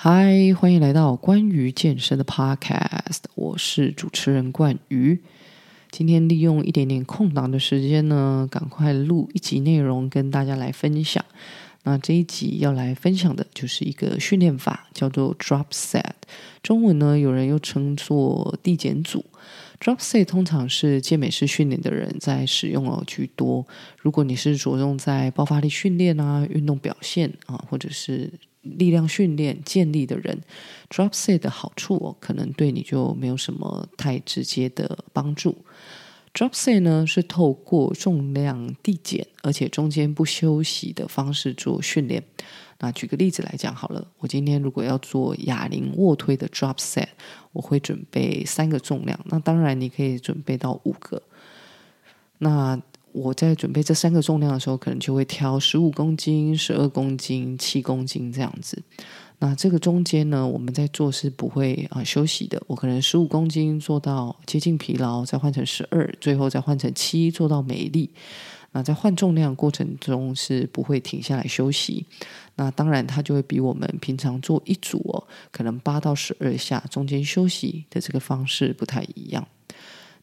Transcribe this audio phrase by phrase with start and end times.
[0.00, 5.20] 嗨，欢迎来到关于健身的 Podcast，我是主持人冠瑜。
[5.90, 11.24] 今天利用一点点空档的时间呢，赶快录一集内容跟大家来分享。
[11.82, 16.04] 那这一集要来分享的就是一个训练法，叫做 Drop Set，
[16.62, 19.24] 中文呢有人又称作递减组。
[19.80, 23.66] Drop Set 通常是健美式训练的人在使用哦居多。
[24.00, 28.32] 如果你是着重在爆发力训练啊、运动表现啊，或者是
[28.76, 30.40] 力量训练、建立的人
[30.90, 35.56] ，Drop Set 的好处哦，可能对你就没有什么太直接的帮助。
[36.34, 42.22] Drop Set 呢是透过重量递减，而且中间不休息的方式做训练。
[42.80, 47.08] 那举个例子来讲好了，我今天如果要做哑铃卧推的 Drop Set，
[47.52, 49.18] 我会准备三个重量。
[49.24, 51.20] 那当然你可以准备到五个。
[52.38, 52.80] 那
[53.12, 58.82] 我在准备这三个重量的时候，可能就会挑十五公斤、十二公斤、七公斤这样子。
[59.40, 62.60] 那这个中间呢，我们在做是不会啊、休息的。
[62.66, 68.10] 我可能十五公斤做到接近疲劳，再换成十二，最后再换成七，做到美丽。
[68.72, 72.04] 那在换重量过程中是不会停下来休息。
[72.56, 79.46] 那当然，它就会比我们平常做一组哦，可能八到十二下中间休息的这个方式不太一样。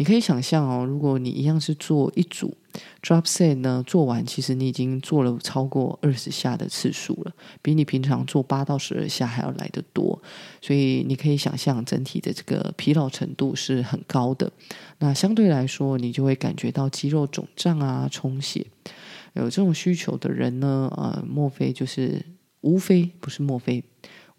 [0.00, 2.56] 你可以想象哦，如果你一样是做一组
[3.02, 10.22] drop set 呢，做完其实你已经做了超过二十下的次数了，比你平常做八到十二下还要来得多。
[10.62, 14.50] 所以你可以想象整体的这个疲劳程度是很高的。
[15.00, 18.66] 那相对来说，你就会感觉到肌肉肿胀啊、充血。
[19.34, 22.24] 有这种需求的人呢，呃，莫非就是
[22.62, 23.84] 无非不是莫非。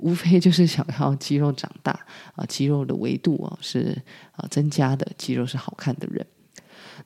[0.01, 1.91] 无非就是想要肌肉长大
[2.35, 3.97] 啊，肌肉的维度啊是
[4.33, 6.25] 啊增加的，肌肉是好看的人。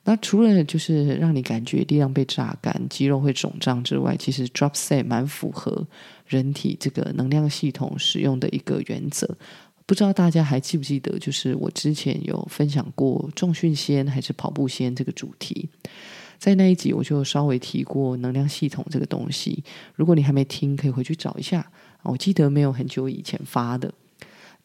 [0.04, 5.86] 那除了就是让你感觉力量被榨干，肌肉会肿胀之外，其实 Drop Set 蛮符合
[6.26, 9.36] 人体这个能量系统使用的一个原则。
[9.84, 15.68] 不知道大家还记不记得，就是我之前有分享过重训先还是跑步先这个主题，
[16.38, 19.62] 在那一集我就稍微提过能量系统这个东西。
[19.94, 21.70] 如果你还没听，可以回去找一下。
[22.02, 23.92] 我记得没有很久以前发的。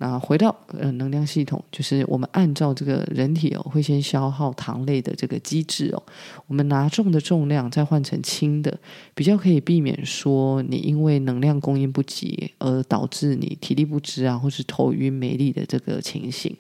[0.04, 6.02] 那回到呃能量系统，就是我们按照这个人体哦，会先消耗糖类的这个机制哦，
[6.48, 8.80] 我们拿重的重量再换成轻的，
[9.14, 16.58] 比较可以避免说你因为能量供应不及而导致你体力不支啊，或是头晕没力的这个情形。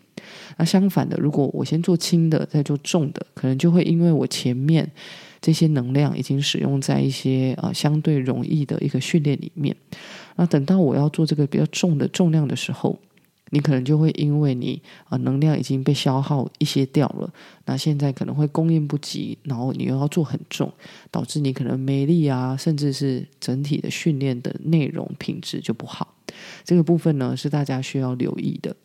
[0.58, 4.88] 那相反的，如果我先做轻的，再做重的，可能就会因为我前面
[5.42, 9.76] 这些能量已经使用在一些呃相对容易的一个训练里面。
[10.36, 13.00] 那等到我要做这个比较重的重量的时候，
[13.52, 17.32] 你可能就会因为你啊能量已经被消耗一些掉了，
[17.66, 20.72] 那现在可能会供应不及，然后你又要做很重，
[21.12, 26.16] 导致你可能没力啊，甚至是整体的训练的内容品质就不好。
[26.66, 28.76] 这个部分呢是大家需要留意的。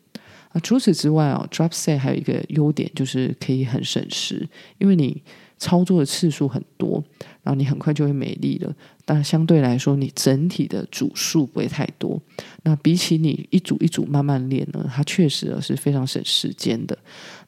[0.50, 4.48] 啊，除此之外啊，Drop Set 还有一个优点就是可以很省时，
[4.78, 5.22] 因为你。
[5.58, 7.02] 操作的次数很多，
[7.42, 8.74] 然后你很快就会没力了。
[9.04, 12.20] 但相对来说，你整体的组数不会太多。
[12.64, 16.98] 那比起你一组一组慢慢练呢，它确实是非常省时间的。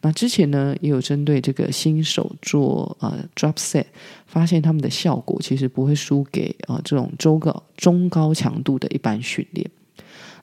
[0.01, 3.85] 那之前呢，也有针对这个新手做呃 drop set，
[4.27, 9.69] 发现他们的效果其实不会输给啊、呃、这种中高中高强度的一般训练。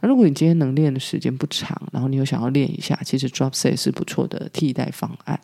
[0.01, 5.39] 那如果你今天能练的时间不长，然后你又想要练一下，其实 drop set 是不错的替代方案。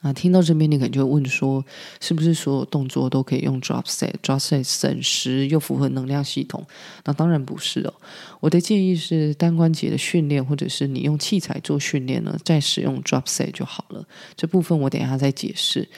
[0.00, 1.64] 啊，听到这边你可能就会问说，
[2.00, 6.66] 是不是所有动作都可以用 drop set？drop set 省时又符合能量系统？
[7.04, 7.92] 那当然不是哦。
[8.40, 14.06] 我的建议是单关节的训练，或者是你用器材做训练呢，再使用 drop set 就好了。
[14.36, 15.88] 这部分我等一下再解释。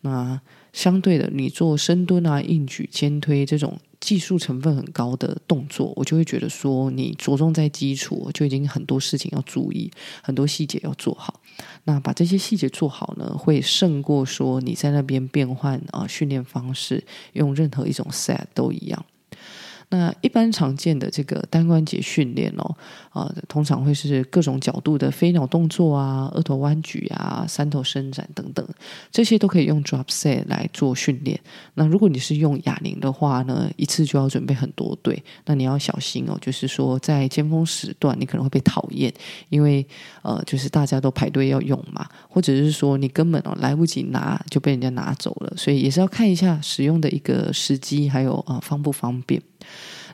[0.00, 0.40] 那
[0.72, 3.78] 相对的，你做深蹲啊、硬举、肩推这种。
[4.02, 9.88] 技术成分很高的动作，我就会觉得说，你着重在基础，就已经很多事情要注意，
[10.24, 11.40] 很多细节要做好。
[11.84, 17.04] 那把这些细节做好呢，会胜过说你在那边变换啊训练方式，
[17.34, 19.06] 用任何一种 set 都一样。
[19.92, 22.64] 那一般常见的这个单关节训练哦，
[23.10, 28.66] 啊、呃，通常会是各种角度的飞鸟动作啊、二头弯举啊、三头伸展等等，
[29.10, 31.38] 这些都可以用 drop set 来做训练。
[31.74, 39.12] 那如果你是用哑铃的话呢，一次就要准备很多对，那你要小心哦，就是说在尖峰时段你可能会被讨厌，
[39.50, 39.86] 因为
[40.22, 49.42] 呃，就是大家都排队要用嘛，或者是说你根本哦来不及拿就被人家拿走了，所以也是要看一下使用的一个时机，还有啊、呃、方不方便。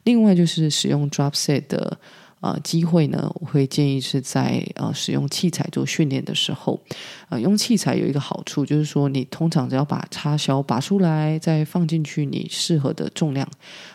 [0.04, 1.98] 另外就是使用 drop set 的
[2.40, 6.80] 呃机会呢，我会建议是在呃使用器材做训练的时候，
[7.28, 13.46] 呃用器材有一个好处就是说，你通常只要把插销拔出来，再放进去你适合的重量，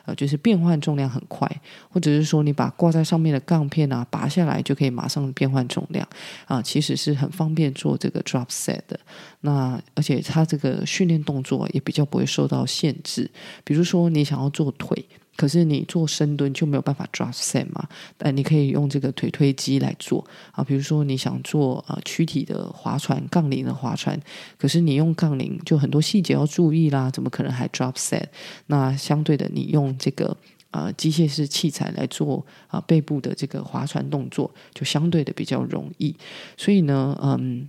[0.06, 1.50] 呃就是变换重量很快，
[1.90, 6.06] 或者是说你把挂在上面的杠片啊拔下来就可以马上变换重量
[6.46, 9.00] 啊、其实是很方便做这个 drop set 的。
[9.40, 13.32] 那而且它这个训练动作也比较不会受到限制，
[13.64, 15.06] 比如说你想要做腿。
[15.36, 17.88] 可是你做深蹲就没有办法 drop set 嘛？
[18.18, 20.64] 但你可以用这个腿推机来做啊。
[20.64, 24.20] 比如说你想做呃躯体的划船、杠铃的划船，
[24.58, 28.26] 可是你用杠铃就很多细节要注意啦，怎么可能还 drop set？
[28.68, 30.38] 那相对的，你用这个
[30.72, 36.16] 呃机械式器材来做啊、背部的这个划船动作，就相对的比较容易。
[36.58, 37.68] 所以呢，嗯，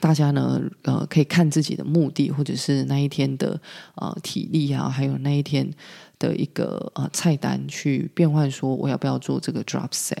[0.00, 3.60] 大家呢呃可以看自己的目的，或者是那一天的
[3.96, 5.70] 呃体力啊，还有那一天。
[6.18, 10.18] 的一个呃菜单去变换，说我要不要做这个 drop set？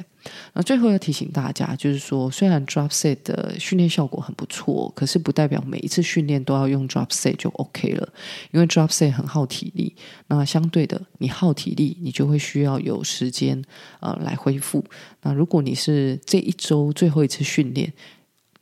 [0.52, 8.08] 那最后要提醒大家，就是说虽然 drop set 的训练效果很不错，可是不代表每一次训练都要用 drop set 就 OK 了，
[8.52, 9.92] 因为 drop set 很耗体力。
[10.28, 13.60] 那相对的，你耗体力，你就会需要有时间
[13.98, 14.84] 呃来恢复。
[15.22, 17.92] 那如果你是这一周最后一次训练，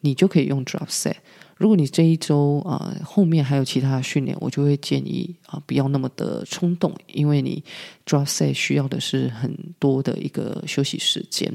[0.07, 1.17] 你就可以用 drop set。
[1.57, 7.65] 如果你这一周啊、后面还有其他的训练，我就会建议啊、不要那么的冲动，因为你
[8.05, 11.53] drop set 需要的是很多的一个休息时间。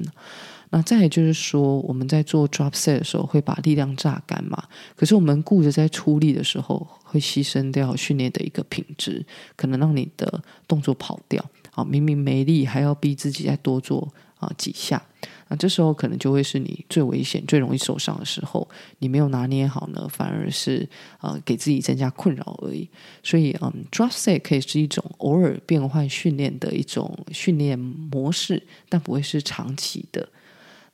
[0.71, 4.63] 那再也就是说，我们在做 drop set 的时候会把力量榨干嘛，
[4.95, 9.23] 可是我们顾着在出力的时候会牺牲掉训练的一个品质，
[9.55, 11.45] 可能让你的动作跑掉
[11.75, 15.01] 啊，明明没力还要逼自己再多做啊几下。
[15.47, 18.67] 那这时候可能就会是你最危险、最容易受伤的时候。
[18.99, 20.87] 你没有拿捏好呢，反而是
[21.19, 22.87] 呃给自己增加困扰而已。
[23.21, 30.27] 所以，嗯，drop set 可以是一种偶尔变换训练的一种训练模式，但不会是长期的。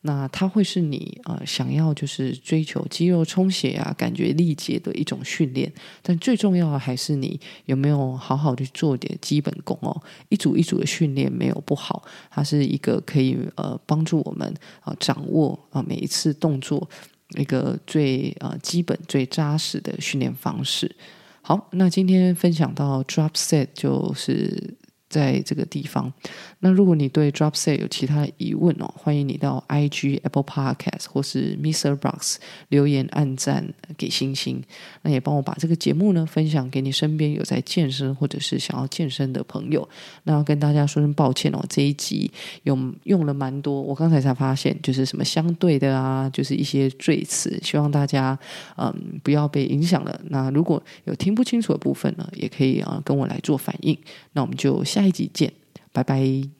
[0.07, 5.69] 那它会是你呃想要就是追求肌肉充血啊，感觉力竭的一种训练，
[6.01, 10.01] 但最重要的还是你有没有好好的做点基本功哦。
[10.29, 12.01] 一组一组的训练没有不好，
[12.31, 14.47] 它是一个可以呃帮助我们
[14.79, 16.89] 啊、掌握啊、每一次动作
[17.37, 20.95] 一个最啊、基本最扎实的训练方式。
[21.41, 24.73] 好，那今天分享到 drop set 就是。
[25.09, 26.11] 在这个地方，
[26.59, 31.95] 那如果你对 Drop Set 有其他的疑问哦，欢迎你到 IG Apple Podcast 或是 Mr.
[31.95, 34.61] Box 留言、按赞、给星星。
[35.03, 39.87] 那也帮我把这个节目呢分享给你身边有在健身或者是想要健身的朋友。
[40.23, 42.29] 那要跟大家说声抱歉哦，这一集
[42.63, 48.37] 用用了蛮多，我刚才才发现就是什么相对的啊，就是一些赘词，希望大家
[48.75, 48.93] 嗯
[49.23, 50.19] 不要被影响了。
[50.25, 53.97] 那如果有听不清楚的部分呢，也可以啊跟我来做反应。
[54.33, 54.83] 那我们就。
[54.97, 55.53] 下一集见，
[55.93, 56.56] 拜拜。